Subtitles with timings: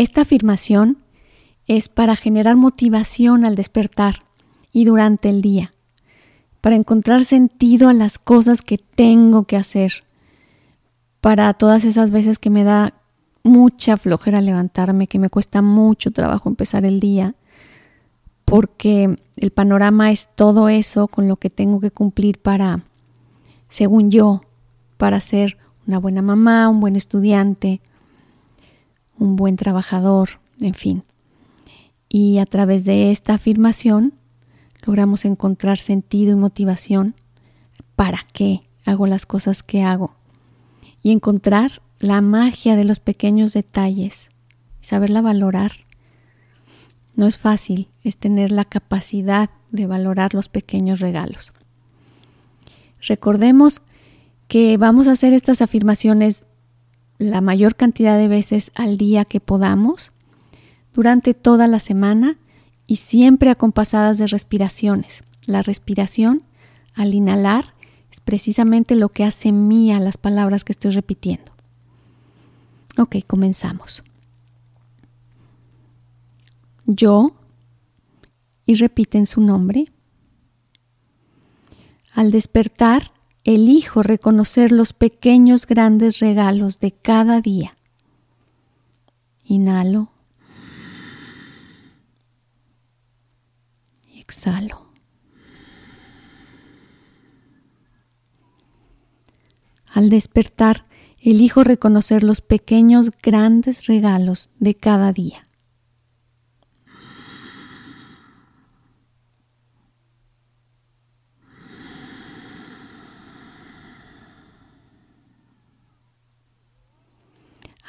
[0.00, 0.96] Esta afirmación
[1.66, 4.22] es para generar motivación al despertar
[4.72, 5.74] y durante el día,
[6.62, 10.04] para encontrar sentido a las cosas que tengo que hacer,
[11.20, 12.94] para todas esas veces que me da
[13.42, 17.34] mucha flojera levantarme, que me cuesta mucho trabajo empezar el día,
[18.46, 22.84] porque el panorama es todo eso con lo que tengo que cumplir para,
[23.68, 24.40] según yo,
[24.96, 27.82] para ser una buena mamá, un buen estudiante,
[29.20, 31.04] un buen trabajador, en fin.
[32.08, 34.14] Y a través de esta afirmación
[34.84, 37.14] logramos encontrar sentido y motivación
[37.94, 40.16] para qué hago las cosas que hago
[41.02, 44.30] y encontrar la magia de los pequeños detalles,
[44.80, 45.72] saberla valorar.
[47.14, 51.52] No es fácil, es tener la capacidad de valorar los pequeños regalos.
[53.02, 53.82] Recordemos
[54.48, 56.46] que vamos a hacer estas afirmaciones
[57.20, 60.12] la mayor cantidad de veces al día que podamos,
[60.94, 62.38] durante toda la semana
[62.86, 65.22] y siempre acompasadas de respiraciones.
[65.44, 66.42] La respiración,
[66.94, 67.74] al inhalar,
[68.10, 71.52] es precisamente lo que hace mía las palabras que estoy repitiendo.
[72.96, 74.02] Ok, comenzamos.
[76.86, 77.32] Yo,
[78.64, 79.92] y repiten su nombre.
[82.14, 83.12] Al despertar,
[83.44, 87.76] elijo reconocer los pequeños grandes regalos de cada día.
[89.44, 90.10] Inhalo.
[94.14, 94.86] Exhalo.
[99.92, 100.84] Al despertar,
[101.18, 105.46] elijo reconocer los pequeños grandes regalos de cada día.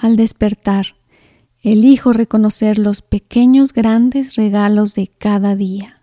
[0.02, 0.96] Al despertar,
[1.62, 6.02] elijo reconocer los pequeños grandes regalos de cada día.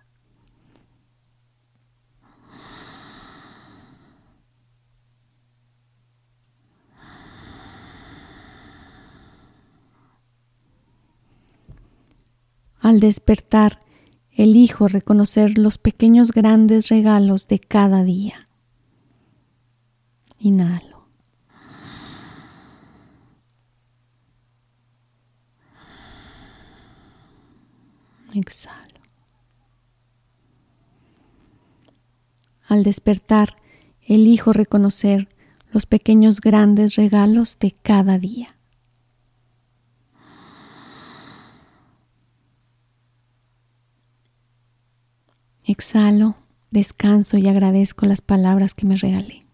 [12.79, 13.81] Al despertar,
[14.31, 18.47] elijo reconocer los pequeños grandes regalos de cada día.
[20.39, 20.98] Inhalo.
[28.33, 28.99] Exhalo.
[32.67, 33.55] Al despertar,
[34.01, 35.27] elijo reconocer
[35.71, 38.55] los pequeños grandes regalos de cada día.
[45.63, 46.35] Exhalo,
[46.71, 49.48] descanso y agradezco las palabras que me regalé.